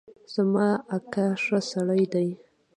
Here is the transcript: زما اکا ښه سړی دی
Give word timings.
زما 0.33 0.69
اکا 0.95 1.25
ښه 1.43 1.59
سړی 1.71 2.03
دی 2.13 2.29